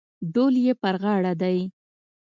ډول 0.33 0.55
یې 0.65 0.73
پر 0.81 0.95
غاړه 1.03 1.33
دی. 1.41 1.57